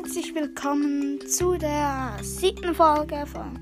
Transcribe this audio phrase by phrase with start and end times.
[0.00, 3.58] herzlich willkommen zu der siebten Folge von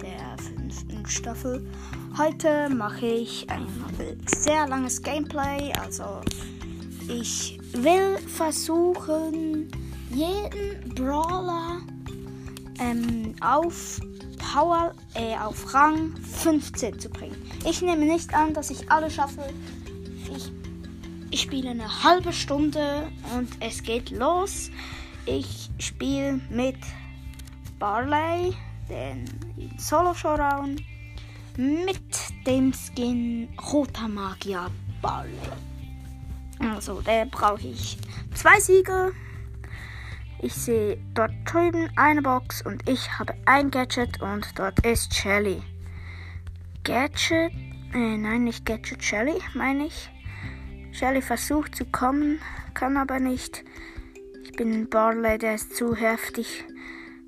[0.00, 1.70] der fünften Staffel.
[2.16, 3.66] Heute mache ich ein
[4.24, 6.22] sehr langes Gameplay, also
[7.06, 9.70] ich will versuchen,
[10.10, 11.82] jeden Brawler
[12.80, 14.00] ähm, auf
[14.38, 17.36] Power, äh, auf Rang 15 zu bringen.
[17.68, 19.42] Ich nehme nicht an, dass ich alle schaffe.
[20.34, 20.50] Ich,
[21.30, 24.70] ich spiele eine halbe Stunde und es geht los.
[25.26, 26.78] Ich spiele mit
[27.78, 28.56] Barley,
[28.88, 29.24] den
[29.78, 30.76] Solo Showdown,
[31.56, 34.70] mit dem Skin Roter Magier
[35.02, 35.30] Barley.
[36.60, 37.98] Also, der brauche ich
[38.34, 39.12] zwei Siege.
[40.40, 45.62] Ich sehe dort drüben eine Box und ich habe ein Gadget und dort ist Shelly.
[46.84, 47.52] Gadget,
[47.94, 50.10] äh, nein, nicht Gadget, Shelly, meine ich.
[50.92, 52.40] Shelly versucht zu kommen,
[52.74, 53.64] kann aber nicht
[54.52, 56.64] bin ein Barley, der ist zu heftig.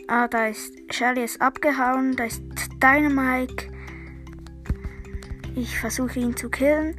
[0.08, 2.42] Ah, da ist Shelly ist abgehauen, da ist
[2.82, 3.72] Dynamike.
[5.54, 6.94] Ich versuche ihn zu killen.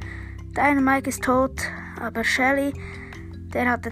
[0.56, 1.62] Dynamike ist tot,
[2.00, 2.72] aber Shelly,
[3.54, 3.90] der hatte.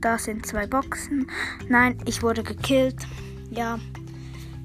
[0.00, 1.30] Da sind zwei Boxen.
[1.68, 3.06] Nein, ich wurde gekillt.
[3.50, 3.78] Ja,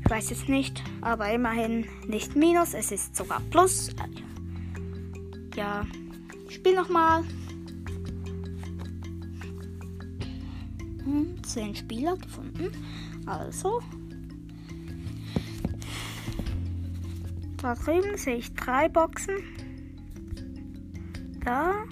[0.03, 3.89] ich weiß jetzt nicht, aber immerhin nicht Minus, es ist sogar Plus.
[5.55, 5.86] Ja,
[6.47, 7.23] ich spiele nochmal.
[11.44, 12.72] 10 Spieler gefunden.
[13.26, 13.81] Also.
[17.62, 19.36] Da drüben sehe ich drei Boxen.
[21.44, 21.86] Da.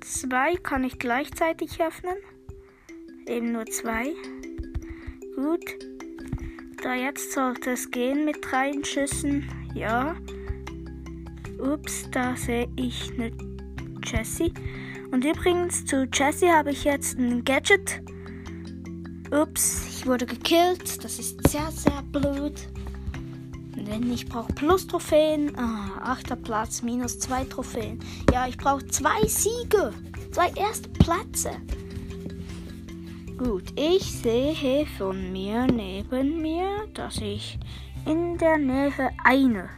[0.00, 2.16] Zwei kann ich gleichzeitig öffnen.
[3.26, 4.12] Eben nur zwei.
[5.36, 5.64] Gut.
[6.82, 9.48] Da jetzt sollte es gehen mit drei Schüssen.
[9.74, 10.16] Ja.
[11.58, 13.32] Ups, da sehe ich eine
[14.04, 14.52] Jessie.
[15.10, 18.02] Und übrigens zu Jessie habe ich jetzt ein Gadget.
[19.32, 21.02] Ups, ich wurde gekillt.
[21.04, 22.68] Das ist sehr, sehr blöd.
[23.76, 25.56] Denn ich brauche plus Trophäen.
[25.58, 27.98] Ah, achter Platz, minus zwei Trophäen.
[28.32, 29.92] Ja, ich brauche zwei Siege.
[30.32, 31.50] Zwei erste Plätze.
[33.36, 37.58] Gut, ich sehe von mir neben mir, dass ich
[38.06, 39.68] in der Nähe eine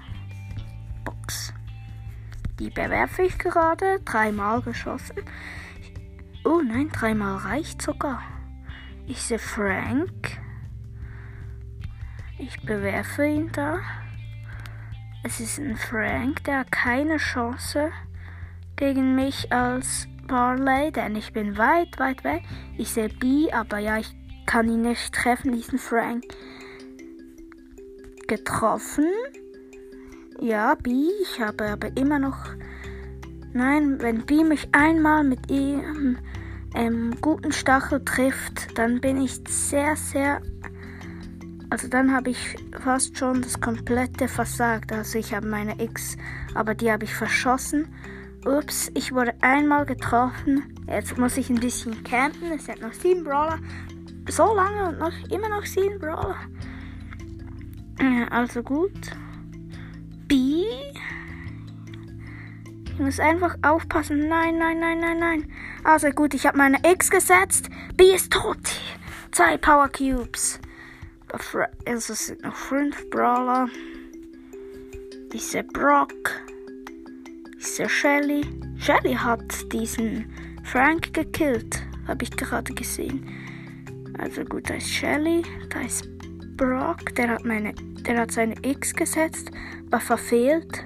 [2.62, 4.00] die bewerfe ich gerade.
[4.04, 5.16] Dreimal geschossen.
[6.44, 8.22] Oh nein, dreimal reicht sogar.
[9.06, 10.38] Ich sehe Frank.
[12.38, 13.80] Ich bewerfe ihn da.
[15.24, 17.90] Es ist ein Frank, der hat keine Chance
[18.76, 22.42] gegen mich als Barley, denn ich bin weit, weit weg.
[22.76, 24.14] Ich sehe B, aber ja, ich
[24.46, 26.24] kann ihn nicht treffen, diesen Frank.
[28.28, 29.06] Getroffen.
[30.42, 30.90] Ja, B.
[31.22, 32.36] Ich habe aber immer noch.
[33.52, 36.18] Nein, wenn B mich einmal mit ihrem
[36.74, 40.42] ähm, guten Stachel trifft, dann bin ich sehr, sehr.
[41.70, 44.90] Also dann habe ich fast schon das komplette versagt.
[44.90, 46.16] Also ich habe meine X,
[46.54, 47.94] aber die habe ich verschossen.
[48.44, 50.74] Ups, ich wurde einmal getroffen.
[50.88, 52.50] Jetzt muss ich ein bisschen campen.
[52.50, 53.60] Es sind noch sieben Brawler.
[54.28, 56.34] So lange und noch immer noch sieben Brawler.
[58.30, 59.12] Also gut.
[63.02, 64.28] Ich muss einfach aufpassen.
[64.28, 65.52] Nein, nein, nein, nein, nein.
[65.82, 67.68] Also gut, ich habe meine X gesetzt.
[67.96, 68.60] B ist tot.
[69.32, 70.60] Zwei Power Cubes.
[71.84, 73.66] Es sind noch fünf Brawler.
[75.34, 76.12] Sehe Brock.
[77.58, 78.42] Sehe Shelly.
[78.78, 80.32] Shelly hat diesen
[80.62, 81.82] Frank gekillt.
[82.06, 83.26] Habe ich gerade gesehen.
[84.16, 85.42] Also gut, da ist Shelly.
[85.70, 86.08] Da ist
[86.56, 87.16] Brock.
[87.16, 89.50] Der hat, meine, der hat seine X gesetzt
[89.90, 90.84] aber verfehlt.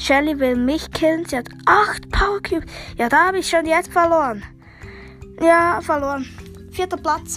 [0.00, 1.26] Shelly will mich killen.
[1.26, 2.64] Sie hat 8 Power Cubes.
[2.96, 4.42] Ja, da habe ich schon jetzt verloren.
[5.40, 6.24] Ja, verloren.
[6.72, 7.36] Vierter Platz.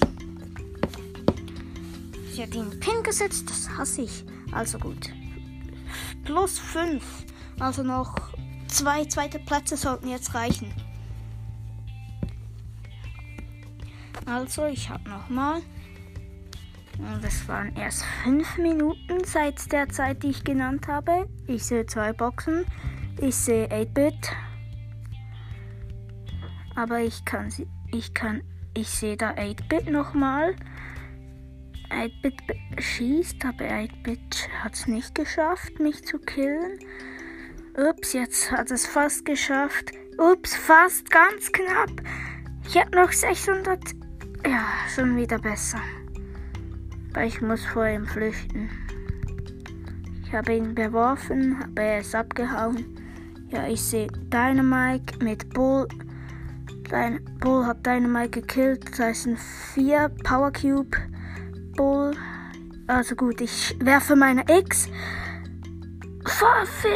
[2.31, 3.49] Sie hat ihn Pin gesetzt.
[3.49, 4.25] Das hasse ich.
[4.53, 5.09] Also gut.
[6.23, 7.03] Plus 5.
[7.59, 8.15] Also noch
[8.69, 10.73] zwei zweite Plätze sollten jetzt reichen.
[14.25, 15.61] Also, ich habe nochmal
[16.99, 21.27] und es waren erst fünf Minuten seit der Zeit, die ich genannt habe.
[21.47, 22.65] Ich sehe zwei Boxen.
[23.19, 24.31] Ich sehe 8-Bit.
[26.75, 27.67] Aber ich kann sie.
[27.91, 28.43] Ich kann.
[28.75, 30.55] Ich sehe da 8-Bit nochmal.
[31.89, 32.35] 8-Bit
[32.79, 36.79] schießt, aber 8-Bit hat es nicht geschafft, mich zu killen.
[37.77, 39.91] Ups, jetzt hat es fast geschafft.
[40.17, 41.91] Ups, fast, ganz knapp.
[42.67, 43.79] Ich habe noch 600.
[44.45, 45.79] Ja, schon wieder besser.
[47.13, 48.69] Aber ich muss vor ihm flüchten.
[50.25, 52.85] Ich habe ihn beworfen, aber er ist abgehauen.
[53.49, 55.87] Ja, ich sehe Dynamite mit Bull.
[56.89, 58.89] Dein Bull hat Dynamite gekillt.
[58.89, 60.97] Das heißt ein 4 Power Cube
[61.77, 62.15] Bull.
[62.87, 64.89] Also gut, ich werfe meine X.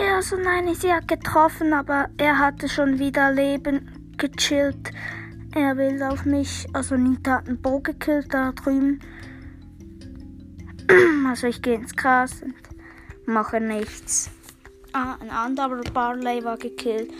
[0.10, 4.92] Also nein, sie hat getroffen, aber er hatte schon wieder Leben gechillt.
[5.54, 6.66] Er will auf mich.
[6.74, 9.00] Also Nita hat einen Bo gekillt da drüben.
[11.28, 12.56] Also ich gehe ins Gras und
[13.26, 14.30] mache nichts.
[14.94, 17.12] Ah, ein anderer Barley war gekillt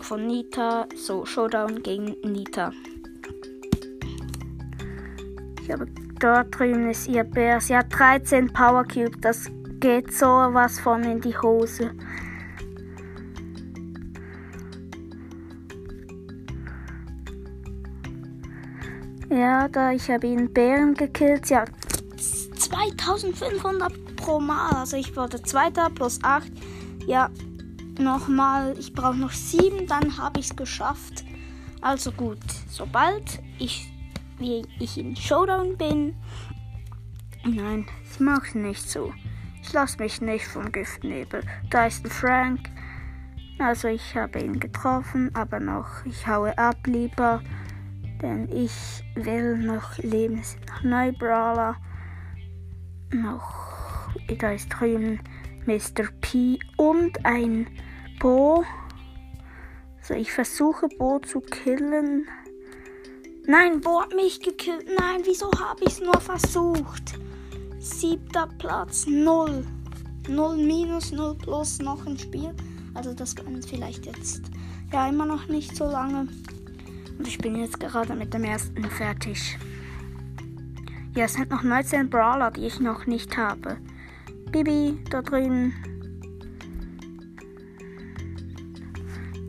[0.00, 0.86] von Nita.
[0.96, 2.72] So, Showdown gegen Nita.
[5.62, 5.86] Ich habe
[6.18, 7.60] dort drüben ist ihr Bär.
[7.60, 9.16] Sie hat 13 Power Cube.
[9.20, 9.48] Das
[9.80, 11.92] geht so was von in die Hose.
[19.30, 21.46] Ja, da ich habe ihn Bären gekillt.
[21.46, 21.70] Sie hat
[22.62, 24.72] 2500 pro Mal.
[24.76, 26.50] Also ich wurde Zweiter plus 8.
[27.06, 27.30] Ja,
[27.98, 28.76] nochmal.
[28.78, 31.24] Ich brauche noch 7, dann habe ich es geschafft.
[31.80, 32.38] Also gut,
[32.68, 33.92] sobald ich,
[34.38, 36.14] wie ich in Showdown bin.
[37.44, 39.12] Nein, ich mache es nicht so.
[39.60, 41.42] Ich lasse mich nicht vom Giftnebel.
[41.70, 42.70] Da ist ein Frank.
[43.58, 47.42] Also ich habe ihn getroffen, aber noch, ich haue ab lieber.
[48.20, 50.38] Denn ich will noch leben.
[50.38, 50.56] Es
[51.18, 51.76] Brawler
[53.14, 55.20] noch, da ist drüben
[55.66, 56.08] Mr.
[56.20, 57.66] P und ein
[58.18, 58.64] Bo.
[60.02, 62.26] So, ich versuche Bo zu killen.
[63.46, 64.86] Nein, Bo hat mich gekillt.
[64.98, 67.18] Nein, wieso habe ich es nur versucht?
[67.78, 69.64] Siebter Platz, null.
[70.28, 72.54] Null minus, null plus noch ein Spiel.
[72.94, 74.42] Also das kann vielleicht jetzt
[74.92, 76.28] ja immer noch nicht so lange.
[77.18, 79.58] Und ich bin jetzt gerade mit dem ersten fertig.
[81.14, 83.76] Ja, es sind noch 19 Brawler, die ich noch nicht habe.
[84.50, 85.74] Bibi, da drüben.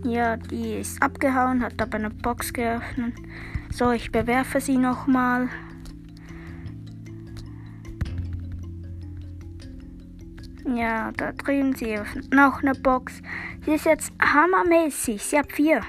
[0.04, 3.16] Ja, die ist abgehauen, hat aber eine Box geöffnet.
[3.72, 5.48] So, ich bewerfe sie nochmal.
[10.66, 13.22] Ja, da drüben, sie öffnet noch eine Box.
[13.66, 15.24] Sie ist jetzt hammermäßig.
[15.24, 15.82] Sie hat vier.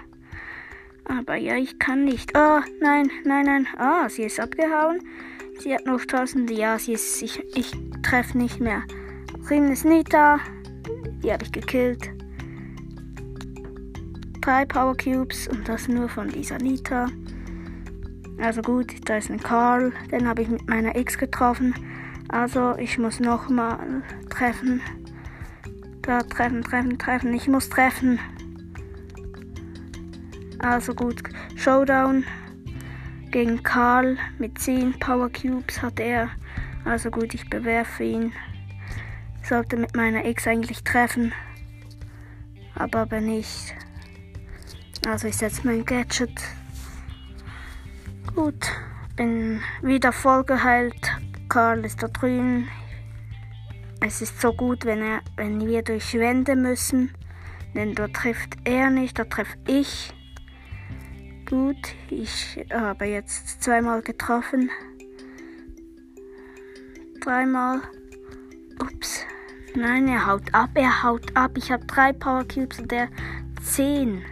[1.05, 2.31] Aber ja, ich kann nicht.
[2.37, 3.67] Oh, nein, nein, nein.
[3.76, 5.00] Ah, sie ist abgehauen.
[5.60, 6.50] Sie hat noch 1000.
[6.50, 7.22] Ja, sie ist.
[7.22, 7.72] Ich, ich
[8.02, 8.82] treffe nicht mehr.
[9.48, 10.38] Rin ist Nita.
[11.22, 12.10] Die habe ich gekillt.
[14.40, 17.06] Drei Power Cubes und das nur von dieser Nita.
[18.38, 19.92] Also gut, da ist ein Karl.
[20.10, 21.74] Den habe ich mit meiner X getroffen.
[22.28, 24.80] Also ich muss nochmal treffen.
[26.02, 27.32] Da treffen, treffen, treffen.
[27.32, 28.18] Ich muss treffen.
[30.58, 31.22] Also gut,
[31.56, 32.24] Showdown
[33.34, 36.31] gegen Karl mit 10 Power Cubes hat er.
[36.84, 38.32] Also gut, ich bewerfe ihn.
[39.42, 41.32] Sollte mit meiner X eigentlich treffen.
[42.76, 43.75] Aber aber nicht.
[45.04, 46.31] Also ich setze mein Gadget.
[48.36, 48.70] Gut,
[49.16, 51.10] bin wieder voll geheilt.
[51.48, 52.69] Karl ist da drüben.
[54.00, 57.12] Es ist so gut, wenn, er, wenn wir durch Wände müssen.
[57.75, 60.14] Denn da trifft er nicht, da treffe ich.
[61.54, 64.70] Gut, ich habe jetzt zweimal getroffen.
[67.20, 67.80] Dreimal.
[68.80, 69.20] Ups.
[69.76, 71.52] Nein, er haut ab, er haut ab.
[71.54, 73.06] Ich habe drei Power Cubes und der
[73.62, 74.24] zehn.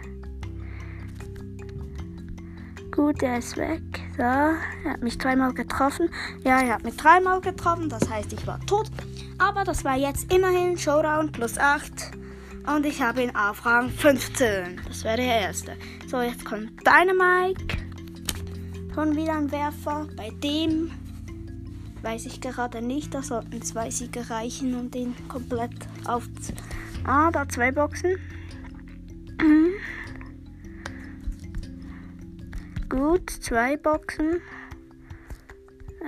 [2.91, 3.81] Gut, er ist weg.
[4.17, 6.09] So, er hat mich dreimal getroffen.
[6.43, 7.87] Ja, er hat mich dreimal getroffen.
[7.87, 8.91] Das heißt, ich war tot.
[9.37, 12.11] Aber das war jetzt immerhin Showdown plus 8.
[12.67, 14.81] Und ich habe ihn auf Rang 15.
[14.85, 15.77] Das wäre der erste.
[16.13, 17.75] So, jetzt kommt Dynamike.
[18.93, 20.07] Schon wieder ein Werfer.
[20.15, 20.91] Bei dem
[22.03, 23.15] weiß ich gerade nicht.
[23.15, 25.71] Da sollten zwei Siege reichen, um den komplett
[26.05, 26.29] auf.
[27.03, 28.19] Ah, da zwei Boxen.
[32.89, 34.39] Gut, zwei Boxen.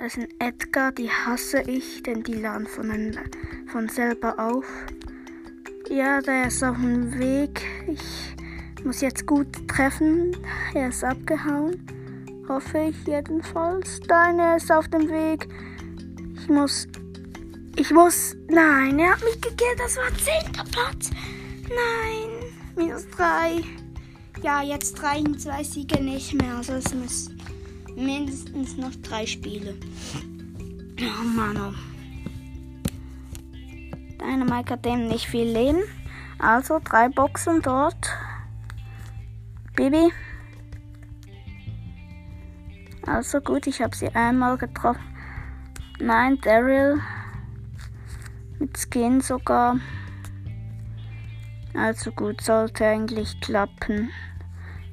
[0.00, 3.18] Das ein Edgar, die hasse ich, denn die laden von,
[3.72, 4.66] von selber auf.
[5.90, 7.60] Ja, der ist auf dem Weg.
[7.88, 8.35] Ich
[8.84, 10.36] muss jetzt gut treffen.
[10.74, 11.86] Er ist abgehauen.
[12.48, 14.00] Hoffe ich jedenfalls.
[14.08, 15.48] Deine ist auf dem Weg.
[16.40, 16.86] Ich muss.
[17.76, 18.36] Ich muss.
[18.48, 19.78] Nein, er hat mich gekillt.
[19.78, 20.52] Das war 10.
[20.70, 21.10] Platz.
[21.68, 22.52] Nein.
[22.76, 23.62] Minus 3.
[24.42, 26.56] Ja, jetzt reichen zwei Siege nicht mehr.
[26.56, 27.40] Also es müssen
[27.96, 29.74] mindestens noch drei Spiele.
[31.00, 31.56] Oh Mann.
[31.56, 31.72] Oh.
[34.20, 35.82] Dynamike hat dem nicht viel Leben.
[36.38, 37.96] Also drei Boxen dort.
[39.76, 40.10] Baby.
[43.06, 45.02] Also gut, ich habe sie einmal getroffen.
[46.00, 47.00] Nein, Daryl.
[48.58, 49.78] Mit Skin sogar.
[51.74, 54.10] Also gut, sollte eigentlich klappen.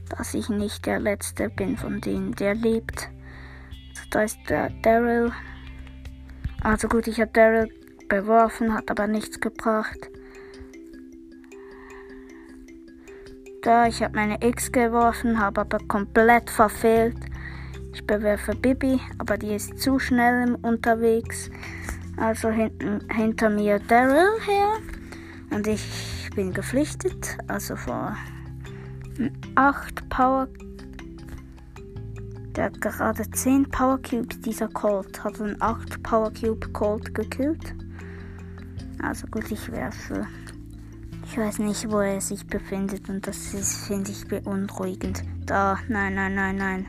[0.09, 3.09] dass ich nicht der Letzte bin von denen, der lebt.
[3.89, 5.31] Also da ist der Daryl.
[6.61, 7.69] Also gut, ich habe Daryl
[8.09, 10.09] beworfen, hat aber nichts gebracht.
[13.63, 17.15] Da, ich habe meine X geworfen, habe aber komplett verfehlt.
[17.93, 21.49] Ich bewerfe Bibi, aber die ist zu schnell unterwegs.
[22.17, 24.79] Also hinten, hinter mir Daryl her.
[25.49, 27.37] Und ich bin geflüchtet.
[27.47, 28.17] Also vor
[29.55, 30.49] 8 Power.
[32.57, 34.41] Der hat gerade 10 Power Cubes.
[34.41, 37.73] Dieser Colt hat einen 8 Power Cube Colt gekillt.
[39.01, 40.27] Also gut, ich werfe.
[41.33, 45.23] Ich weiß nicht, wo er sich befindet und das ist, finde ich, beunruhigend.
[45.47, 46.87] Da, nein, nein, nein, nein.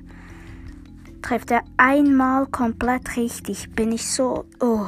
[1.22, 4.44] Trifft er einmal komplett richtig, bin ich so.
[4.60, 4.84] Oh.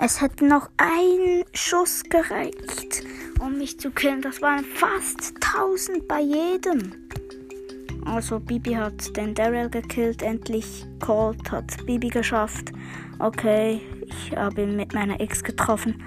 [0.00, 3.02] Es hätte noch ein Schuss gereicht,
[3.40, 4.22] um mich zu killen.
[4.22, 6.92] Das waren fast 1000 bei jedem.
[8.04, 12.70] Also Bibi hat den Daryl gekillt, endlich Colt hat Bibi geschafft.
[13.18, 16.00] Okay, ich habe ihn mit meiner Ex getroffen.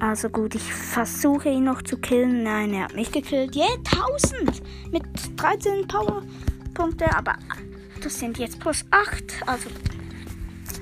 [0.00, 2.42] Also gut, ich versuche ihn noch zu killen.
[2.42, 3.56] Nein, er hat mich gekillt.
[3.56, 5.04] Yeah, 1000 mit
[5.36, 7.36] 13 Powerpunkte, aber
[8.02, 9.42] das sind jetzt plus 8.
[9.46, 9.70] Also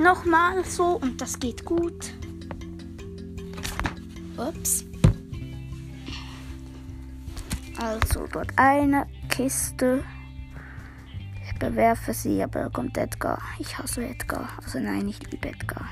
[0.02, 2.12] nochmal so und das geht gut.
[4.37, 4.85] Ups.
[7.78, 10.04] Also dort eine Kiste.
[11.45, 13.40] Ich bewerfe sie, aber kommt Edgar.
[13.59, 14.49] Ich hasse Edgar.
[14.62, 15.87] Also nein, ich liebe Edgar.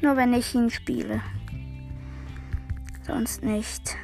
[0.00, 1.20] Nur wenn ich ihn spiele.
[3.06, 3.96] Sonst nicht.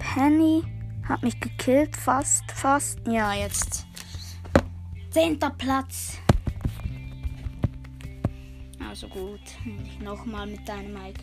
[0.00, 0.64] Penny
[1.08, 2.98] hat mich gekillt, fast, fast.
[3.06, 3.86] Ja, jetzt.
[5.10, 6.18] Zehnter Platz.
[8.88, 9.40] Also gut.
[10.02, 11.22] Nochmal mit deinem Mike.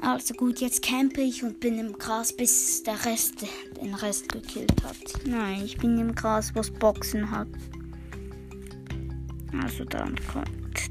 [0.00, 3.44] Also gut, jetzt campe ich und bin im Gras, bis der Rest
[3.82, 5.26] den Rest gekillt hat.
[5.26, 7.48] Nein, ich bin im Gras, was Boxen hat.
[9.60, 10.90] Also dann kommt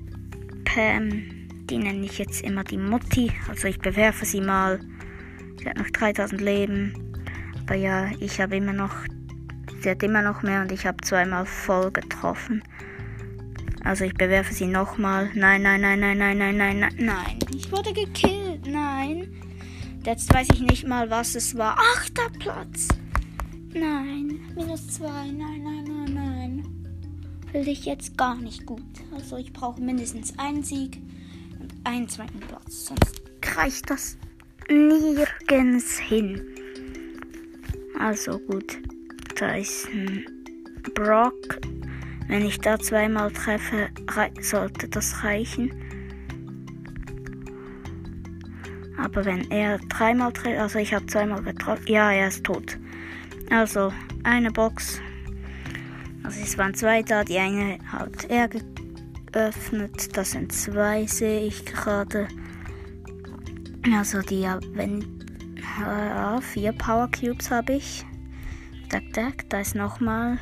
[0.66, 1.37] Pam.
[1.70, 3.32] Die nenne ich jetzt immer die Mutti.
[3.50, 4.80] Also ich bewerfe sie mal.
[5.60, 6.94] Sie hat noch 3000 Leben.
[7.62, 8.94] Aber ja, ich habe immer noch.
[9.82, 12.64] Sie hat immer noch mehr und ich habe zweimal voll getroffen.
[13.84, 15.30] Also ich bewerfe sie nochmal.
[15.36, 17.40] Nein, nein, nein, nein, nein, nein, nein, nein, nein.
[17.54, 18.66] Ich wurde gekillt.
[18.66, 19.28] Nein.
[20.06, 21.78] Jetzt weiß ich nicht mal, was es war.
[21.78, 22.88] Achter Platz.
[23.74, 24.40] Nein.
[24.56, 25.32] Minus zwei.
[25.32, 26.88] Nein, nein, nein, nein.
[27.52, 28.84] Will ich jetzt gar nicht gut.
[29.14, 31.02] Also ich brauche mindestens einen Sieg
[31.88, 32.88] einen zweiten Platz.
[32.88, 33.22] Sonst
[33.56, 34.18] reicht das
[34.70, 36.42] nirgends hin.
[38.00, 38.78] Also gut,
[39.40, 40.26] da ist ein
[40.94, 41.60] Brock.
[42.28, 43.88] Wenn ich da zweimal treffe,
[44.42, 45.72] sollte das reichen.
[48.98, 52.78] Aber wenn er dreimal trifft, also ich habe zweimal getroffen, ja, er ist tot.
[53.50, 55.00] Also eine Box.
[56.24, 58.50] Also es waren zwei da, die eine hat er
[59.38, 60.18] geöffnet.
[60.18, 62.28] Das sind zwei, sehe ich gerade.
[63.96, 65.06] Also die, wenn
[65.80, 68.04] ja, vier Power Cubes habe ich.
[68.90, 70.40] Tack, tack, da ist nochmal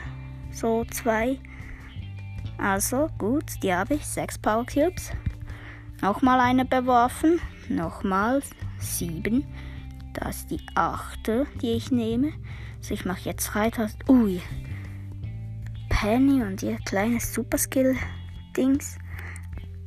[0.52, 1.40] so zwei.
[2.58, 4.06] Also gut, die habe ich.
[4.06, 5.12] Sechs Power Cubes.
[6.02, 7.42] Nochmal eine beworfen.
[7.68, 8.42] Nochmal
[8.80, 9.46] sieben.
[10.14, 12.32] Das ist die achte, die ich nehme.
[12.78, 14.10] Also ich mache jetzt 3000.
[14.10, 14.42] Ui.
[15.90, 17.34] Penny und ihr kleines
[18.56, 18.98] Superskill-Dings.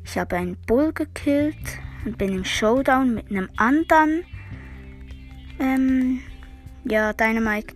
[0.04, 1.56] Ich habe einen Bull gekillt
[2.04, 4.24] und bin im Showdown mit einem anderen.
[5.58, 6.20] Ähm,
[6.84, 7.74] ja, Dynamite.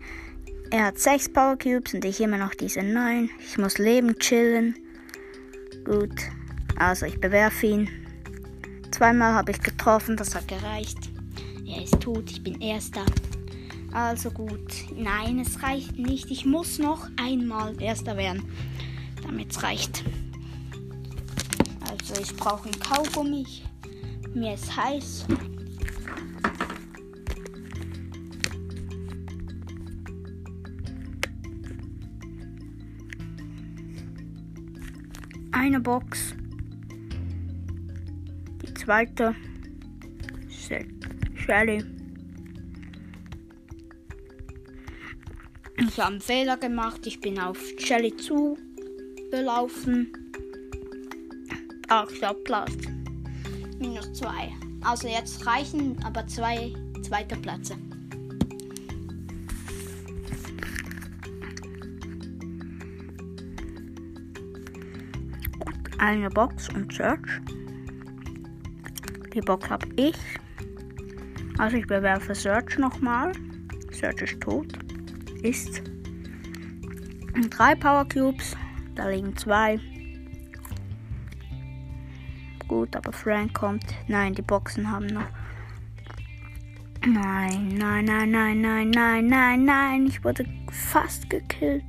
[0.71, 3.29] Er hat 6 Power Cubes und ich immer noch diese 9.
[3.41, 4.77] Ich muss leben, chillen.
[5.85, 6.15] Gut.
[6.77, 7.89] Also ich bewerfe ihn.
[8.91, 11.11] Zweimal habe ich getroffen, das hat gereicht.
[11.67, 13.05] Er ist tot, ich bin erster.
[13.93, 14.73] Also gut.
[14.97, 16.31] Nein, es reicht nicht.
[16.31, 18.51] Ich muss noch einmal erster werden,
[19.23, 20.03] damit es reicht.
[22.12, 23.47] Also ich brauche ein Kaugummi.
[24.35, 25.25] Mir ist heiß.
[35.52, 36.35] Eine Box.
[38.62, 39.35] Die zweite.
[41.35, 41.83] Shelly.
[45.78, 47.07] Ich habe einen Fehler gemacht.
[47.07, 50.22] Ich bin auf Shelly zugelaufen.
[51.89, 52.73] Achter Platz.
[53.79, 54.53] Minus zwei.
[54.85, 56.73] Also jetzt reichen aber zwei
[57.03, 57.77] zweite Plätze.
[65.99, 67.21] Eine Box und Search.
[69.35, 70.17] Die Box habe ich.
[71.59, 73.33] Also ich bewerfe Search nochmal.
[73.93, 74.67] Search ist tot.
[75.43, 75.83] Ist.
[77.51, 78.57] Drei Power Cubes.
[78.95, 79.79] Da liegen zwei.
[82.83, 83.85] Gut, aber Frank kommt.
[84.09, 85.29] Nein, die Boxen haben noch.
[87.07, 90.07] Nein, nein, nein, nein, nein, nein, nein, nein.
[90.09, 91.85] Ich wurde fast gekillt.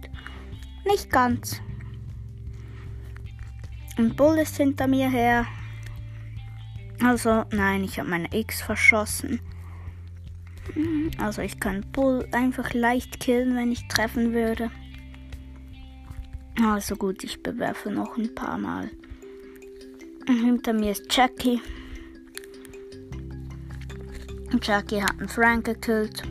[0.86, 1.60] Nicht ganz.
[3.98, 5.48] Und Bull ist hinter mir her.
[7.04, 9.40] Also, nein, ich habe meine X verschossen.
[11.18, 14.70] Also, ich kann Bull einfach leicht killen, wenn ich treffen würde.
[16.64, 18.92] Also gut, ich bewerfe noch ein paar Mal.
[20.26, 21.62] Hinter mir ist Jackie.
[24.62, 26.24] Jackie hat einen Frank gekillt.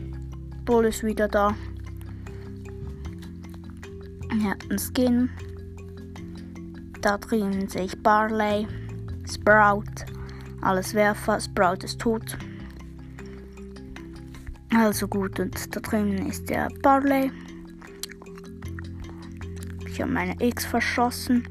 [0.65, 1.55] Bull ist wieder da.
[4.31, 5.29] Er hat einen Skin.
[7.01, 8.67] Da drüben sehe ich Barley,
[9.29, 10.05] Sprout,
[10.61, 11.39] alles Werfer.
[11.39, 12.37] Sprout ist tot.
[14.73, 17.31] Also gut, und da drüben ist der Barley.
[19.87, 21.47] Ich habe meine X verschossen.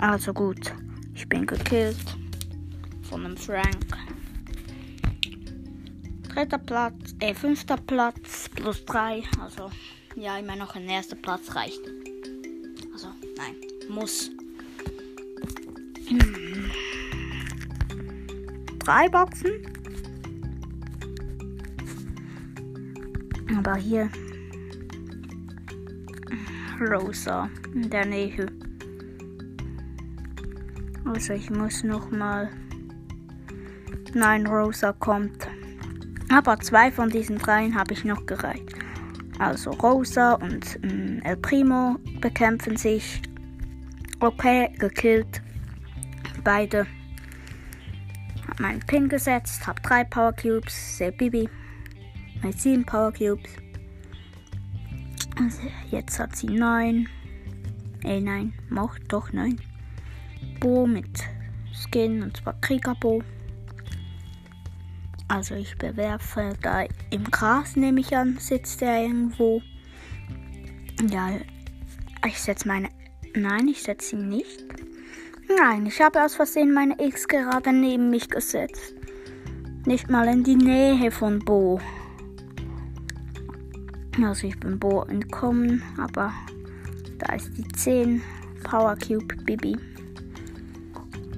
[0.00, 0.72] Also gut,
[1.14, 1.96] ich bin gekillt
[3.02, 3.84] von einem Frank.
[6.28, 9.24] Dritter Platz, äh, fünfter Platz plus drei.
[9.40, 9.70] Also,
[10.14, 11.80] ja, immer noch ein erster Platz reicht.
[12.92, 13.56] Also, nein,
[13.88, 14.30] muss.
[16.06, 16.70] Hm.
[18.78, 19.50] Drei Boxen.
[23.56, 24.08] Aber hier
[26.80, 28.46] Rosa in der Nähe.
[31.12, 32.50] Also ich muss noch mal.
[34.14, 35.48] Nein, Rosa kommt.
[36.30, 38.74] Aber zwei von diesen dreien habe ich noch gereicht.
[39.38, 43.22] Also Rosa und ähm, El Primo bekämpfen sich.
[44.20, 45.40] Okay, gekillt.
[46.44, 46.86] Beide.
[48.46, 51.48] Hab meinen Pin gesetzt, hab drei Power Cubes, sehr Bibi.
[52.42, 53.50] Mit sieben Power Cubes.
[55.40, 57.08] Also jetzt hat sie neun.
[58.04, 59.58] Äh, nein, macht doch neun.
[60.60, 61.24] Bo mit
[61.72, 63.22] Skin und zwar Kriegerbo.
[65.28, 69.62] Also ich bewerfe da im Gras, nehme ich an, sitzt er irgendwo.
[71.10, 71.30] Ja,
[72.26, 72.88] ich setze meine.
[73.34, 74.64] Nein, ich setze ihn nicht.
[75.56, 78.94] Nein, ich habe aus Versehen meine X gerade neben mich gesetzt.
[79.86, 81.80] Nicht mal in die Nähe von Bo.
[84.22, 86.32] Also ich bin Bo entkommen, aber
[87.18, 88.22] da ist die 10
[88.64, 89.76] Power Cube Bibi.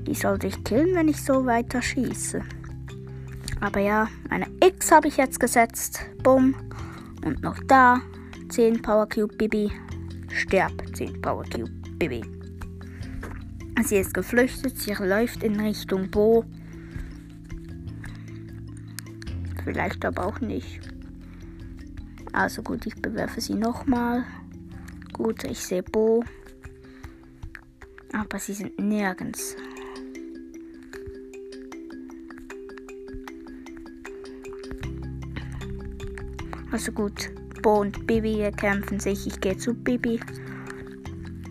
[0.06, 2.42] Die sollte ich killen, wenn ich so weiter schieße.
[3.60, 6.00] Aber ja, meine X habe ich jetzt gesetzt.
[6.22, 6.54] Bumm.
[7.24, 8.00] Und noch da.
[8.48, 9.70] 10 Power Cube Bibi.
[10.30, 10.72] Sterb.
[10.94, 12.22] 10 Power Cube Bibi.
[13.84, 14.78] Sie ist geflüchtet.
[14.78, 16.44] Sie läuft in Richtung Bo.
[19.64, 20.80] Vielleicht aber auch nicht.
[22.32, 24.24] Also gut, ich bewerfe sie nochmal.
[25.12, 26.24] Gut, ich sehe Bo.
[28.12, 29.56] Aber sie sind nirgends.
[36.72, 37.30] Also gut,
[37.62, 39.26] Bo und Bibi kämpfen sich.
[39.26, 40.20] Ich gehe zu Bibi.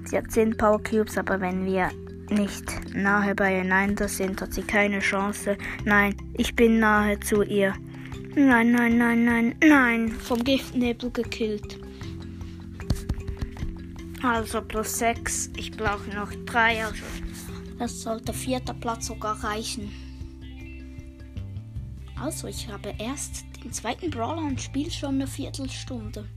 [0.05, 1.89] Sie hat 10 Power Cubes, aber wenn wir
[2.29, 5.58] nicht nahe beieinander sind, hat sie keine Chance.
[5.86, 7.73] Nein, ich bin nahe zu ihr.
[8.36, 10.10] Nein, nein, nein, nein, nein.
[10.12, 11.79] Vom Giftnebel gekillt.
[14.21, 15.51] Also plus 6.
[15.58, 16.86] Ich brauche noch 3.
[16.86, 17.03] Also
[17.77, 19.91] das sollte vierter Platz sogar reichen.
[22.21, 26.27] Also ich habe erst den zweiten Brawler und spiele schon eine Viertelstunde.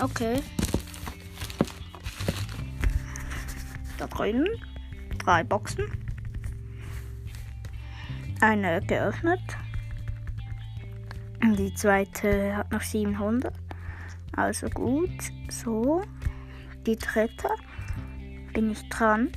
[0.00, 0.40] Okay.
[3.98, 4.46] Da drüben
[5.18, 5.84] drei Boxen.
[8.40, 9.40] Eine geöffnet.
[11.42, 13.52] Die zweite hat noch 700.
[14.36, 15.10] Also gut.
[15.48, 16.02] So.
[16.86, 17.48] Die dritte
[18.52, 19.32] bin ich dran.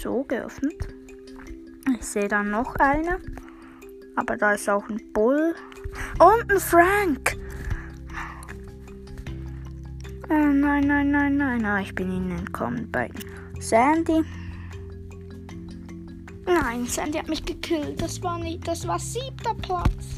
[0.00, 0.97] So geöffnet.
[1.94, 3.18] Ich sehe dann noch eine.
[4.16, 5.54] Aber da ist auch ein Bull.
[6.18, 7.36] Und ein Frank.
[10.30, 11.64] Oh, nein, nein, nein, nein.
[11.64, 13.10] Ah, ich bin ihnen entkommen bei
[13.60, 14.24] Sandy.
[16.44, 18.00] Nein, Sandy hat mich gekillt.
[18.02, 18.66] Das war nicht.
[18.66, 20.16] Das war siebter Platz.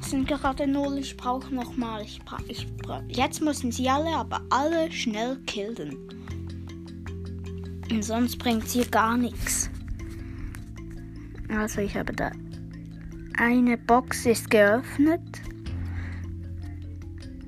[0.00, 0.98] Es sind gerade null.
[0.98, 2.02] Ich brauche noch mal.
[2.02, 5.96] Ich, bra ich bra Jetzt müssen sie alle, aber alle schnell killen.
[7.90, 9.70] Und sonst bringt sie gar nichts.
[11.56, 12.30] Also ich habe da
[13.40, 15.20] eine Box ist geöffnet.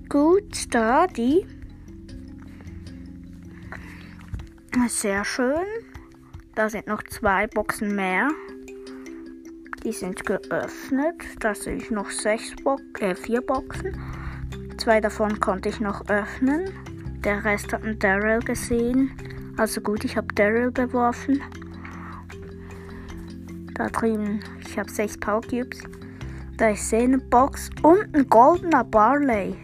[0.08, 1.46] Gut, da die.
[4.88, 5.66] Sehr schön.
[6.54, 8.28] Da sind noch zwei Boxen mehr.
[9.84, 11.16] Die sind geöffnet.
[11.40, 13.96] Da sehe ich noch sechs Bo äh, vier Boxen.
[14.78, 16.70] Zwei davon konnte ich noch öffnen.
[17.22, 19.10] Der Rest hat ein Daryl gesehen.
[19.58, 21.40] Also gut, ich habe Daryl beworfen.
[23.90, 25.80] Drüben, ich habe sechs Power Cubes.
[26.56, 29.56] Da sehe eine Box und ein goldener Barley.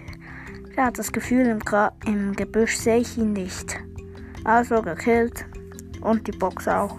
[0.76, 3.78] Der hat das Gefühl, im, Gra im Gebüsch sehe ich ihn nicht.
[4.44, 5.44] Also gekillt.
[6.00, 6.98] Und die Box auch.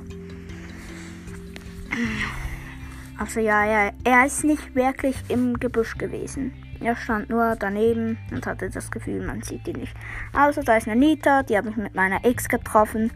[3.17, 6.53] Also ja, ja, er ist nicht wirklich im Gebüsch gewesen.
[6.82, 9.93] Er stand nur daneben und hatte das Gefühl, man sieht ihn nicht.
[10.32, 13.12] Also da ist eine Nita, die habe ich mit meiner X getroffen.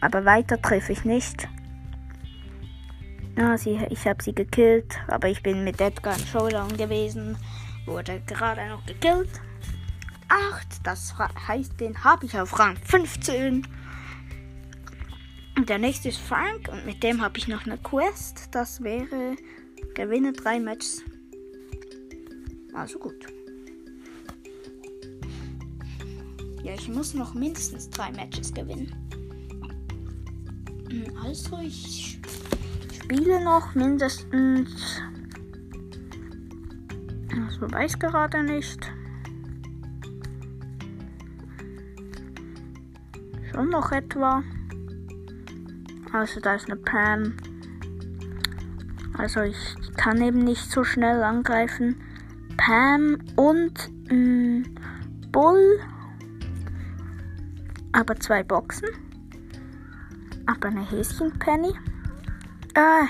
[0.00, 1.48] Aber weiter treffe ich nicht.
[3.36, 7.36] Ja, sie, ich habe sie gekillt, aber ich bin mit Edgar im Showdown gewesen.
[7.84, 9.28] Wurde gerade noch gekillt.
[10.28, 13.66] 8, das heißt, den habe ich auf Rang 15.
[15.56, 18.48] Und der nächste ist Frank und mit dem habe ich noch eine Quest.
[18.52, 19.36] Das wäre
[19.94, 21.02] gewinne drei Matches.
[22.74, 23.26] Also gut.
[26.62, 28.94] Ja, ich muss noch mindestens drei Matches gewinnen.
[30.90, 32.15] Hm, also ich
[33.06, 35.00] spiele noch mindestens.
[37.30, 38.80] Also weiß gerade nicht.
[43.52, 44.42] Schon noch etwa.
[46.12, 47.36] Also da ist eine Pam.
[49.16, 52.00] Also ich kann eben nicht so schnell angreifen.
[52.56, 54.64] Pam und mh, mm,
[55.30, 55.78] Bull.
[57.92, 58.88] Aber zwei Boxen.
[60.46, 61.72] Aber eine Häschenpenny.
[62.76, 63.06] Äh,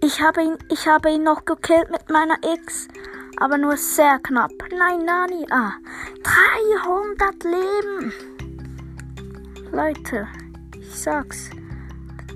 [0.00, 2.86] ich habe ihn, ich habe ihn noch gekillt mit meiner X.
[3.40, 4.52] Aber nur sehr knapp.
[4.70, 5.44] Nein, Nani.
[5.50, 5.72] Ah,
[6.22, 8.12] 300 Leben.
[9.72, 10.28] Leute,
[10.72, 11.50] ich sag's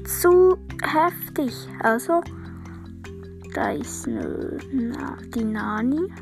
[0.05, 1.55] zu heftig.
[1.85, 2.21] Also,
[3.55, 6.13] da ist eine, na, die Nani.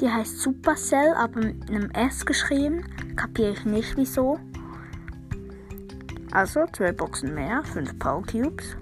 [0.00, 2.84] Die heißt Supercell, aber mit einem S geschrieben.
[3.16, 4.38] Kapiere ich nicht wieso.
[6.30, 8.76] Also, zwei Boxen mehr, fünf Power Cubes.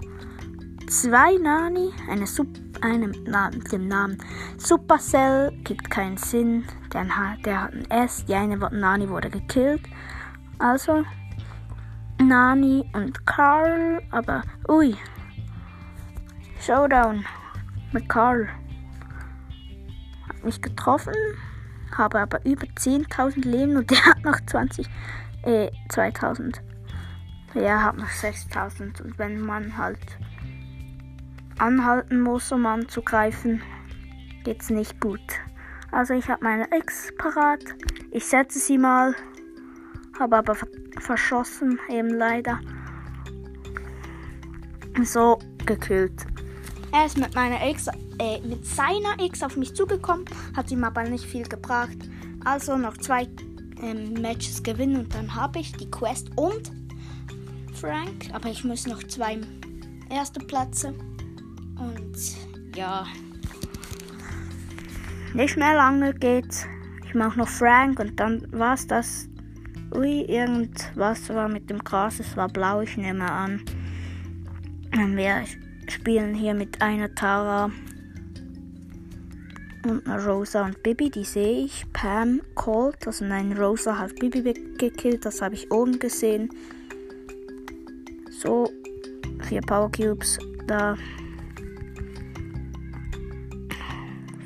[0.93, 2.47] Zwei Nani, eine Sup
[2.81, 4.15] eine mit dem Namen
[4.57, 6.65] Supercell, gibt keinen Sinn.
[6.93, 7.07] Der,
[7.43, 9.81] der hat ein S, die eine Nani wurde gekillt.
[10.59, 11.03] Also,
[12.21, 14.95] Nani und Carl, aber ui.
[16.61, 17.25] Showdown
[17.91, 18.47] mit Carl.
[20.29, 21.15] Hat mich getroffen,
[21.97, 24.87] habe aber über 10.000 Leben und der hat noch 20,
[25.41, 26.61] äh, 2000.
[27.55, 29.97] Er hat noch 6000 und wenn man halt
[31.59, 33.61] anhalten muss, um anzugreifen,
[34.43, 35.21] geht's nicht gut.
[35.91, 37.63] Also ich habe meine Ex parat.
[38.11, 39.15] Ich setze sie mal,
[40.19, 40.57] habe aber
[40.99, 42.59] verschossen, eben leider.
[45.03, 46.25] So gekillt.
[46.91, 47.87] Er ist mit meiner Ex,
[48.19, 51.97] äh, mit seiner Ex auf mich zugekommen, hat ihm aber nicht viel gebracht.
[52.45, 53.27] Also noch zwei
[53.81, 56.71] ähm, Matches gewinnen und dann habe ich die Quest und
[57.73, 58.29] Frank.
[58.33, 59.39] Aber ich muss noch zwei
[60.09, 60.93] erste Plätze.
[61.83, 63.05] Und ja.
[65.33, 66.65] Nicht mehr lange geht's.
[67.05, 69.27] Ich mache noch Frank und dann war's das
[69.95, 72.19] Ui, irgendwas war mit dem Gras.
[72.19, 73.63] Es war blau, ich nehme an.
[74.91, 75.43] Wir
[75.87, 77.69] spielen hier mit einer Tara
[79.85, 81.85] und einer Rosa und Bibi, die sehe ich.
[81.93, 86.49] Pam Colt, also nein, Rosa hat Bibi gekillt, das habe ich oben gesehen.
[88.31, 88.69] So,
[89.41, 90.95] vier Power Cubes da.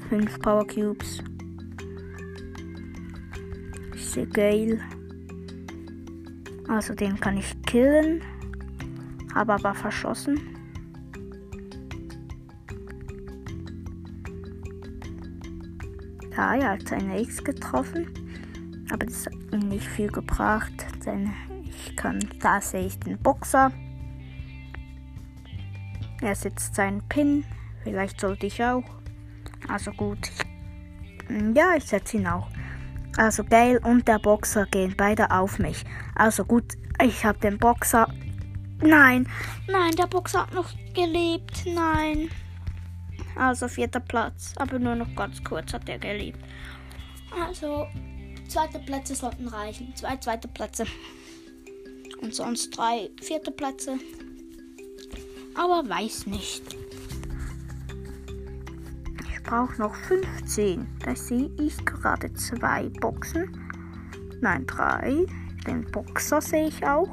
[0.10, 1.22] Fünf Power Cubes.
[3.96, 4.80] Sehe Gale.
[6.70, 8.22] Also den kann ich killen.
[9.36, 10.40] Habe aber verschossen.
[16.36, 18.08] Ja, er hat seine X getroffen.
[18.90, 20.86] Aber das hat ihm nicht viel gebracht.
[21.06, 21.34] Denn
[21.66, 23.72] ich kann, da sehe ich den Boxer.
[26.22, 27.44] Er setzt seinen Pin.
[27.84, 28.84] Vielleicht sollte ich auch.
[29.68, 30.32] Also gut.
[31.54, 32.48] Ja, ich setze ihn auch.
[33.18, 35.84] Also Gail und der Boxer gehen beide auf mich.
[36.16, 38.08] Also gut, ich habe den Boxer.
[38.82, 39.28] Nein,
[39.68, 41.64] nein, der Boxer hat noch gelebt.
[41.66, 42.30] Nein.
[43.36, 44.54] Also vierter Platz.
[44.58, 46.40] Aber nur noch ganz kurz hat er gelebt.
[47.44, 47.88] Also
[48.48, 49.96] zweite Plätze sollten reichen.
[49.96, 50.86] Zwei zweite Plätze.
[52.22, 53.98] Und sonst drei vierte Plätze.
[55.56, 56.77] Aber weiß nicht
[59.48, 60.86] brauche noch 15.
[61.04, 63.50] Da sehe ich gerade zwei Boxen.
[64.42, 65.26] Nein, drei.
[65.66, 67.10] Den Boxer sehe ich auch.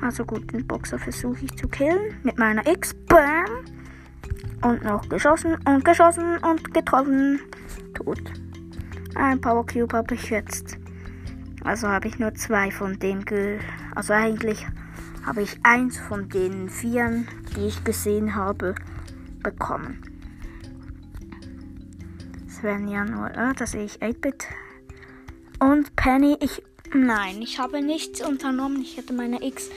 [0.00, 2.94] Also gut, den Boxer versuche ich zu killen mit meiner X.
[3.08, 3.64] Bam!
[4.62, 7.40] Und noch geschossen und geschossen und getroffen.
[7.94, 8.22] Tot.
[9.14, 10.78] Ein Power Cube habe ich jetzt.
[11.64, 13.58] Also habe ich nur zwei von dem ge.
[13.94, 14.66] Also eigentlich
[15.24, 17.26] habe ich eins von den vieren,
[17.58, 18.74] die ich gesehen habe,
[19.42, 20.02] bekommen.
[22.46, 24.46] Das wären ja nur, äh, da sehe ich 8-Bit.
[25.60, 26.62] Und Penny, ich.
[26.94, 28.80] Nein, ich habe nichts unternommen.
[28.80, 29.68] Ich hätte meine X.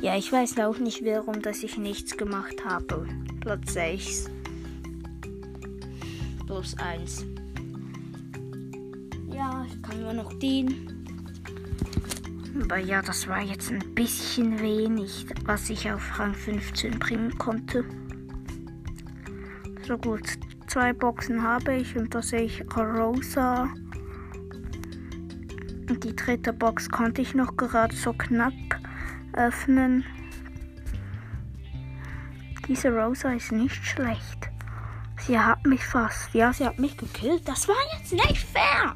[0.00, 3.08] Ja, ich weiß auch nicht, warum, dass ich nichts gemacht habe.
[3.40, 4.30] Platz 6.
[6.46, 7.24] Plus 1.
[9.32, 10.89] Ja, ich kann nur noch dienen.
[12.60, 17.84] Aber ja, das war jetzt ein bisschen wenig, was ich auf Rang 15 bringen konnte.
[19.86, 20.22] So gut,
[20.66, 23.68] zwei Boxen habe ich und da sehe ich Rosa.
[25.88, 28.52] Und die dritte Box konnte ich noch gerade so knapp
[29.32, 30.04] öffnen.
[32.68, 34.50] Diese Rosa ist nicht schlecht.
[35.26, 36.32] Sie hat mich fast.
[36.34, 37.48] Ja, sie hat mich gekillt.
[37.48, 38.94] Das war jetzt nicht fair.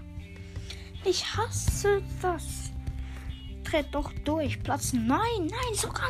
[1.04, 2.63] Ich hasse das.
[3.64, 4.62] Dreht doch durch.
[4.62, 5.08] Platz 9.
[5.08, 6.08] Nein, sogar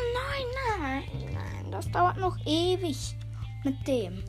[0.78, 0.80] 9.
[0.80, 1.70] Nein, nein.
[1.70, 3.16] Das dauert noch ewig
[3.64, 4.22] mit dem.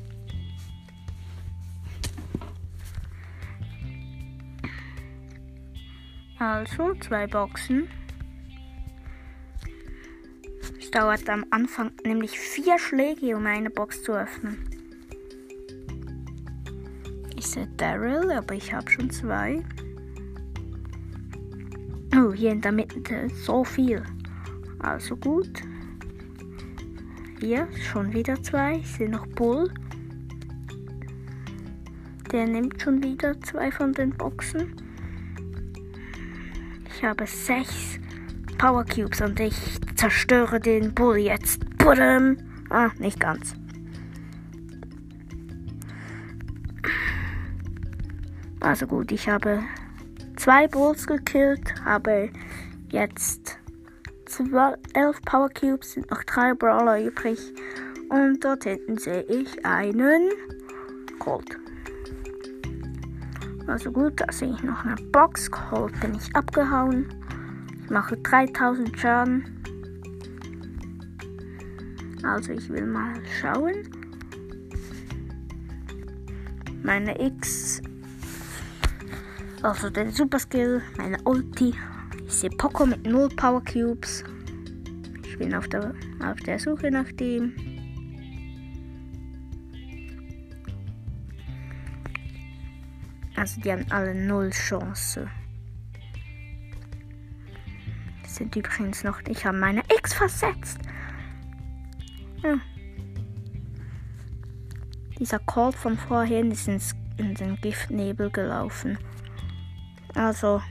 [6.38, 7.88] Also zwei Boxen.
[10.80, 14.70] Es dauert am Anfang nämlich vier Schläge, um eine Box zu öffnen.
[17.38, 19.64] Ich sehe Daryl, aber ich habe schon zwei.
[22.18, 24.02] Oh, hier in der Mitte so viel.
[24.80, 25.62] Also gut.
[27.42, 28.78] Hier schon wieder zwei.
[28.78, 29.70] Ich sehe noch Bull.
[32.32, 34.76] Der nimmt schon wieder zwei von den Boxen.
[36.88, 38.00] Ich habe sechs
[38.58, 39.56] Power Cubes und ich
[39.96, 41.66] zerstöre den Bull jetzt.
[41.78, 42.38] Budum.
[42.70, 43.56] Ah, nicht ganz.
[48.62, 49.62] Also gut, ich habe
[50.46, 52.30] zwei Bulls gekillt, habe
[52.92, 53.58] jetzt
[54.28, 57.40] 12, 11 Power Cubes, sind noch drei Brawler übrig.
[58.10, 60.30] Und dort hinten sehe ich einen
[61.18, 61.58] Colt.
[63.66, 65.50] Also gut, da sehe ich noch eine Box.
[65.50, 67.08] Cold bin ich abgehauen.
[67.84, 69.64] Ich mache 3000 Schaden.
[72.22, 73.90] Also ich will mal schauen.
[76.84, 77.65] Meine X.
[79.66, 81.74] Also den Super Skill, meine Ulti.
[82.24, 84.24] Ich sehe Poco mit 0 Power Cubes.
[85.26, 85.92] Ich bin auf der,
[86.24, 87.52] auf der Suche nach dem.
[93.36, 95.28] Also die haben alle null Chance.
[98.24, 99.20] Die sind übrigens noch.
[99.28, 100.78] Ich habe meine X versetzt.
[102.44, 102.60] Ja.
[105.18, 109.00] Dieser Colt von vorhin ist ins, in den Giftnebel gelaufen.
[110.16, 110.62] Also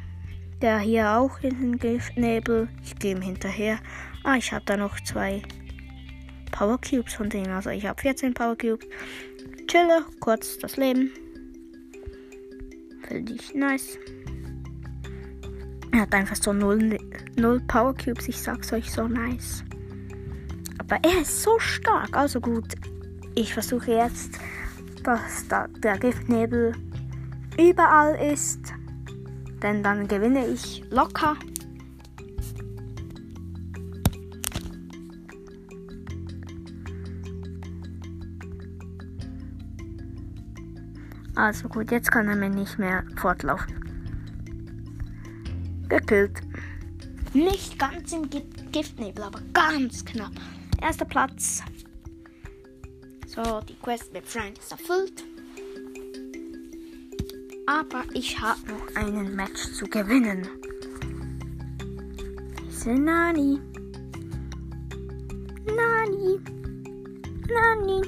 [0.60, 2.68] der hier auch in den Giftnebel.
[2.82, 3.78] Ich gehe ihm hinterher.
[4.22, 5.42] Ah, ich habe da noch zwei
[6.50, 7.50] Power Cubes von denen.
[7.52, 8.86] Also ich habe 14 Power Cubes.
[9.66, 11.10] Chille kurz das Leben.
[13.06, 13.98] Finde ich nice.
[15.92, 16.98] Er hat einfach so null,
[17.36, 18.28] null Power Cubes.
[18.28, 19.62] Ich sag's euch so nice.
[20.78, 22.16] Aber er ist so stark.
[22.16, 22.74] Also gut.
[23.34, 24.38] Ich versuche jetzt,
[25.02, 26.72] dass da der Giftnebel
[27.58, 28.72] überall ist.
[29.64, 31.36] Denn dann gewinne ich locker.
[41.34, 43.74] Also gut, jetzt kann er mir nicht mehr fortlaufen.
[45.88, 46.42] Gekillt.
[47.32, 48.28] Nicht ganz im
[48.70, 50.32] Giftnebel, aber ganz knapp.
[50.82, 51.62] Erster Platz.
[53.26, 55.24] So, die Quest mit Friend ist erfüllt.
[57.66, 60.46] Aber ich habe noch einen Match zu gewinnen.
[62.84, 63.58] Nani.
[65.66, 66.40] Nani.
[67.48, 68.02] Nani.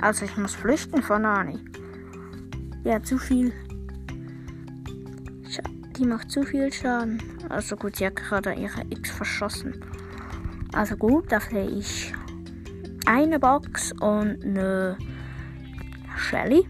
[0.00, 1.58] Also ich muss flüchten von Nani.
[2.84, 3.52] Ja, zu viel.
[5.96, 7.22] Die macht zu viel Schaden.
[7.48, 9.84] Also gut, sie hat gerade ihre X verschossen.
[10.74, 12.12] Also gut, da ich
[13.06, 14.98] eine Box und eine
[16.28, 16.66] Shelly.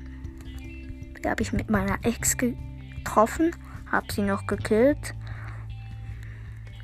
[0.60, 3.50] Die habe ich mit meiner Ex getroffen.
[3.90, 5.14] Habe sie noch gekillt.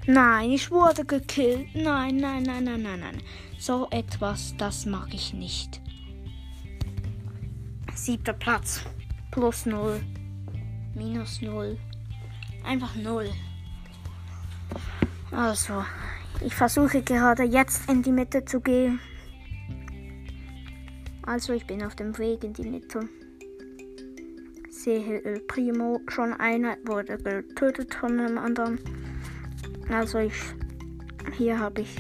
[0.06, 1.68] Nein, ich wurde gekillt.
[1.74, 3.18] Nein, nein, nein, nein, nein, nein.
[3.58, 5.80] So etwas, das mag ich nicht.
[7.94, 8.84] Siebter Platz.
[9.30, 10.00] Plus 0.
[10.94, 11.78] Minus 0.
[12.64, 13.30] Einfach 0.
[15.30, 15.84] Also,
[16.40, 19.00] ich versuche gerade jetzt in die Mitte zu gehen.
[21.26, 23.08] Also, ich bin auf dem Weg in die Mitte.
[24.70, 28.78] Sehe El Primo schon einer wurde getötet von einem anderen.
[29.88, 30.34] Also, ich
[31.32, 31.96] hier habe ich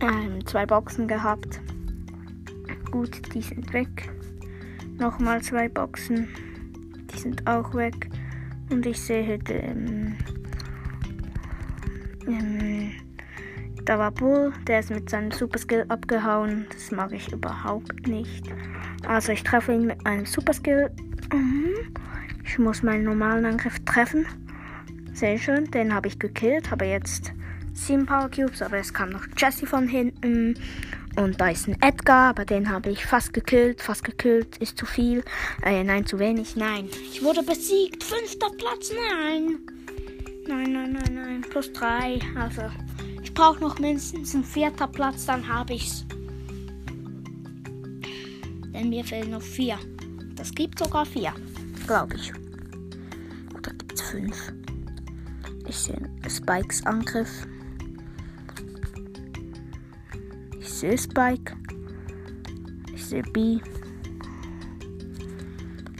[0.00, 1.60] ähm, zwei Boxen gehabt.
[2.90, 4.10] Gut, die sind weg.
[4.98, 6.28] Nochmal zwei Boxen.
[7.12, 8.10] Die sind auch weg.
[8.70, 10.16] Und ich sehe den.
[12.26, 12.92] Ähm,
[13.84, 16.66] da war Bull, der ist mit seinem Superskill abgehauen.
[16.72, 18.44] Das mag ich überhaupt nicht.
[19.06, 20.90] Also ich treffe ihn mit einem Superskill.
[21.32, 21.74] Mhm.
[22.44, 24.26] Ich muss meinen normalen Angriff treffen.
[25.12, 26.70] Sehr schön, den habe ich gekillt.
[26.70, 27.32] Habe jetzt
[27.74, 30.58] 7 Power Cubes, aber es kam noch Jesse von hinten.
[31.16, 33.80] Und da ist ein Edgar, aber den habe ich fast gekillt.
[33.80, 35.22] Fast gekillt ist zu viel.
[35.62, 36.56] Äh, nein, zu wenig.
[36.56, 36.88] Nein.
[37.12, 38.02] Ich wurde besiegt.
[38.02, 38.90] Fünfter Platz.
[39.10, 39.58] Nein.
[40.48, 41.40] Nein, nein, nein, nein.
[41.48, 42.18] Plus drei.
[42.36, 42.62] Also,
[43.34, 46.06] ich brauche noch mindestens einen vierter Platz, dann habe ich's.
[48.72, 49.76] Denn mir fehlen noch vier.
[50.36, 51.32] Das gibt sogar vier.
[51.84, 52.32] Glaube ich.
[53.52, 54.52] Oder gibt es fünf?
[55.66, 57.28] Ich sehe Spikes Angriff.
[60.60, 61.56] sehe Spike.
[62.94, 63.58] Ich sehe B.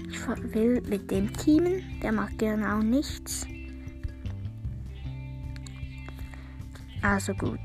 [0.08, 1.82] Ich will mit dem teamen.
[2.00, 3.44] Der macht gerne auch nichts.
[7.04, 7.60] Also gut.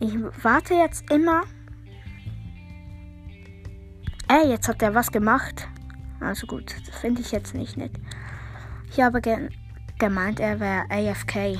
[0.00, 1.44] Ich warte jetzt immer.
[4.28, 5.68] Ey, jetzt hat er was gemacht.
[6.18, 7.92] Also gut, das finde ich jetzt nicht nett.
[8.90, 9.50] Ich habe ge
[10.00, 11.58] gemeint, er wäre AFK.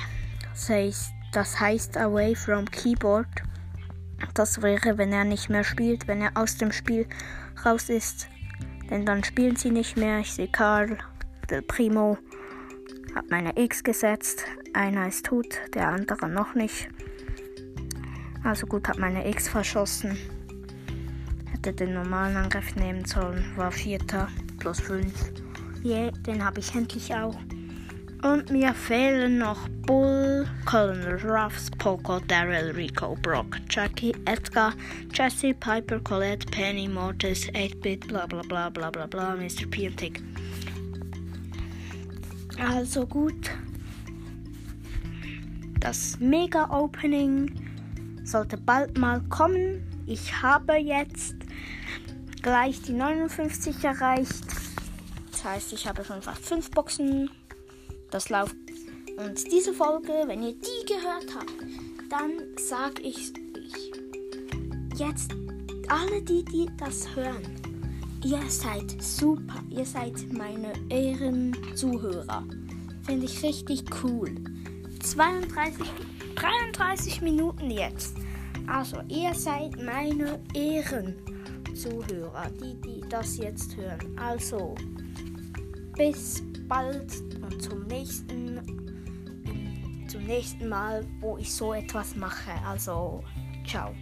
[1.32, 3.28] Das heißt, Away from Keyboard.
[4.34, 7.06] Das wäre, wenn er nicht mehr spielt, wenn er aus dem Spiel
[7.64, 8.28] raus ist.
[8.90, 10.18] Denn dann spielen sie nicht mehr.
[10.18, 10.98] Ich sehe Karl,
[11.48, 12.18] Del Primo,
[13.14, 14.44] hat meine X gesetzt.
[14.76, 16.90] Einer ist tot, der andere noch nicht.
[18.44, 20.18] Also gut, hat meine X verschossen.
[21.50, 23.42] Hätte den normalen Angriff nehmen sollen.
[23.56, 25.14] War vierter plus fünf.
[25.82, 27.38] Yeah, den habe ich endlich auch.
[28.22, 34.74] Und mir fehlen noch Bull, Colonel Ruffs, Poco, Daryl, Rico, Brock, Jackie, Edgar,
[35.14, 39.66] Jesse, Piper, Colette, Penny, Mortis, 8-Bit, bla bla bla bla bla bla, Mr.
[39.70, 39.90] P.
[42.58, 43.50] Also gut.
[45.86, 47.48] Das Mega-Opening
[48.24, 49.86] sollte bald mal kommen.
[50.08, 51.36] Ich habe jetzt
[52.42, 54.46] gleich die 59 erreicht.
[55.30, 57.30] Das heißt, ich habe 5 Boxen
[58.10, 58.56] das läuft.
[59.16, 61.54] Und diese Folge, wenn ihr die gehört habt,
[62.10, 63.32] dann sag ich
[64.96, 65.36] jetzt
[65.86, 67.46] alle die, die das hören,
[68.24, 69.62] ihr seid super.
[69.70, 72.42] Ihr seid meine Ehrenzuhörer.
[73.04, 74.34] Finde ich richtig cool.
[75.06, 75.86] 32,
[76.34, 78.16] 33 Minuten jetzt.
[78.66, 84.18] Also, ihr seid meine Ehrenzuhörer, die, die das jetzt hören.
[84.18, 84.74] Also,
[85.96, 88.60] bis bald und zum nächsten,
[90.08, 92.50] zum nächsten Mal, wo ich so etwas mache.
[92.66, 93.22] Also,
[93.64, 93.94] ciao.